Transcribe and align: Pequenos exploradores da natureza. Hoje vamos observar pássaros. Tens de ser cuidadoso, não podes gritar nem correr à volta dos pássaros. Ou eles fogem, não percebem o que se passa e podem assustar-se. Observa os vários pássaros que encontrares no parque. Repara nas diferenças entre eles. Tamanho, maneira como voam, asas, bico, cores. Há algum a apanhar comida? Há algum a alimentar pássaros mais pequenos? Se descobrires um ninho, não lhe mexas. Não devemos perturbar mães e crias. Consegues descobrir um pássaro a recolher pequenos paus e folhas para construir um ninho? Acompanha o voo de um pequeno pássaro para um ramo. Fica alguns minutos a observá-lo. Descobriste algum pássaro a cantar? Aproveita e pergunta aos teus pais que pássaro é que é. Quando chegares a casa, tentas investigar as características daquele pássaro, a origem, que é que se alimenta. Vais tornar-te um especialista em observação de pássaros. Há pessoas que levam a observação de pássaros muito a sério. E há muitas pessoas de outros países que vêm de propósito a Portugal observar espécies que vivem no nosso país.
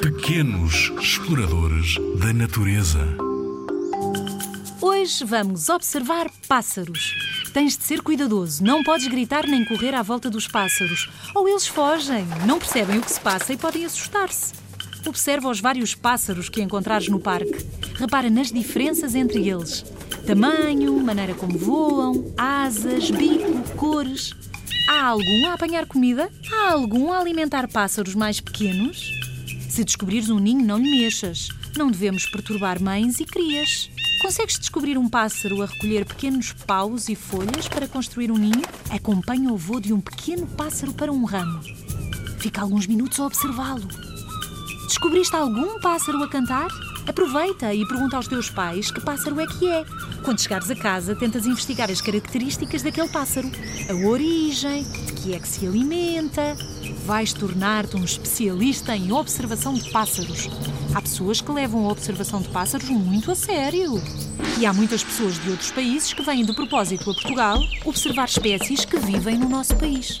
Pequenos 0.00 0.92
exploradores 1.00 1.94
da 2.18 2.32
natureza. 2.32 2.98
Hoje 4.80 5.24
vamos 5.24 5.68
observar 5.68 6.28
pássaros. 6.48 7.14
Tens 7.52 7.76
de 7.78 7.84
ser 7.84 8.02
cuidadoso, 8.02 8.64
não 8.64 8.82
podes 8.82 9.06
gritar 9.06 9.46
nem 9.46 9.64
correr 9.64 9.94
à 9.94 10.02
volta 10.02 10.28
dos 10.28 10.48
pássaros. 10.48 11.08
Ou 11.34 11.48
eles 11.48 11.68
fogem, 11.68 12.26
não 12.46 12.58
percebem 12.58 12.98
o 12.98 13.02
que 13.02 13.12
se 13.12 13.20
passa 13.20 13.52
e 13.52 13.56
podem 13.56 13.84
assustar-se. 13.84 14.54
Observa 15.06 15.48
os 15.48 15.60
vários 15.60 15.94
pássaros 15.94 16.48
que 16.48 16.60
encontrares 16.60 17.08
no 17.08 17.20
parque. 17.20 17.64
Repara 17.94 18.28
nas 18.28 18.50
diferenças 18.50 19.14
entre 19.14 19.48
eles. 19.48 19.84
Tamanho, 20.26 20.98
maneira 20.98 21.34
como 21.34 21.56
voam, 21.56 22.32
asas, 22.36 23.08
bico, 23.08 23.62
cores. 23.76 24.34
Há 24.88 25.06
algum 25.06 25.46
a 25.46 25.54
apanhar 25.54 25.86
comida? 25.86 26.28
Há 26.52 26.72
algum 26.72 27.12
a 27.12 27.20
alimentar 27.20 27.68
pássaros 27.68 28.16
mais 28.16 28.40
pequenos? 28.40 29.14
Se 29.74 29.82
descobrires 29.82 30.30
um 30.30 30.38
ninho, 30.38 30.64
não 30.64 30.78
lhe 30.78 30.88
mexas. 30.88 31.48
Não 31.76 31.90
devemos 31.90 32.26
perturbar 32.26 32.80
mães 32.80 33.18
e 33.18 33.24
crias. 33.24 33.90
Consegues 34.22 34.56
descobrir 34.56 34.96
um 34.96 35.08
pássaro 35.08 35.60
a 35.60 35.66
recolher 35.66 36.04
pequenos 36.04 36.52
paus 36.52 37.08
e 37.08 37.16
folhas 37.16 37.66
para 37.66 37.88
construir 37.88 38.30
um 38.30 38.36
ninho? 38.36 38.62
Acompanha 38.88 39.52
o 39.52 39.56
voo 39.56 39.80
de 39.80 39.92
um 39.92 40.00
pequeno 40.00 40.46
pássaro 40.46 40.92
para 40.92 41.10
um 41.10 41.24
ramo. 41.24 41.60
Fica 42.38 42.62
alguns 42.62 42.86
minutos 42.86 43.18
a 43.18 43.26
observá-lo. 43.26 43.88
Descobriste 44.86 45.34
algum 45.34 45.80
pássaro 45.80 46.22
a 46.22 46.28
cantar? 46.28 46.68
Aproveita 47.08 47.74
e 47.74 47.84
pergunta 47.84 48.16
aos 48.16 48.28
teus 48.28 48.48
pais 48.48 48.92
que 48.92 49.00
pássaro 49.00 49.40
é 49.40 49.46
que 49.48 49.66
é. 49.66 49.84
Quando 50.24 50.40
chegares 50.40 50.70
a 50.70 50.76
casa, 50.76 51.16
tentas 51.16 51.46
investigar 51.46 51.90
as 51.90 52.00
características 52.00 52.80
daquele 52.80 53.08
pássaro, 53.08 53.50
a 53.90 54.06
origem, 54.06 54.86
que 55.24 55.34
é 55.34 55.38
que 55.38 55.48
se 55.48 55.66
alimenta. 55.66 56.54
Vais 57.06 57.32
tornar-te 57.32 57.96
um 57.96 58.04
especialista 58.04 58.94
em 58.94 59.10
observação 59.10 59.72
de 59.72 59.90
pássaros. 59.90 60.50
Há 60.94 61.00
pessoas 61.00 61.40
que 61.40 61.50
levam 61.50 61.86
a 61.86 61.92
observação 61.92 62.42
de 62.42 62.48
pássaros 62.48 62.90
muito 62.90 63.30
a 63.30 63.34
sério. 63.34 63.94
E 64.60 64.66
há 64.66 64.72
muitas 64.72 65.02
pessoas 65.02 65.42
de 65.42 65.50
outros 65.50 65.70
países 65.70 66.12
que 66.12 66.22
vêm 66.22 66.44
de 66.44 66.52
propósito 66.52 67.10
a 67.10 67.14
Portugal 67.14 67.58
observar 67.86 68.28
espécies 68.28 68.84
que 68.84 68.98
vivem 68.98 69.38
no 69.38 69.48
nosso 69.48 69.74
país. 69.76 70.20